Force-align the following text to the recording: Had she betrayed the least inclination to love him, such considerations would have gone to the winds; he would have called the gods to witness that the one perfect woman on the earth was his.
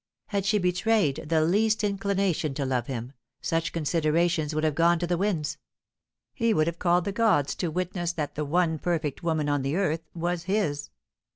Had 0.29 0.45
she 0.47 0.57
betrayed 0.57 1.25
the 1.29 1.41
least 1.45 1.83
inclination 1.83 2.55
to 2.55 2.65
love 2.65 2.87
him, 2.87 3.13
such 3.39 3.71
considerations 3.71 4.55
would 4.55 4.63
have 4.63 4.73
gone 4.73 4.97
to 4.97 5.05
the 5.05 5.15
winds; 5.15 5.59
he 6.33 6.55
would 6.55 6.65
have 6.65 6.79
called 6.79 7.05
the 7.05 7.11
gods 7.11 7.53
to 7.53 7.69
witness 7.69 8.11
that 8.11 8.33
the 8.33 8.43
one 8.43 8.79
perfect 8.79 9.21
woman 9.21 9.47
on 9.47 9.61
the 9.61 9.75
earth 9.75 10.01
was 10.15 10.45
his. 10.45 10.89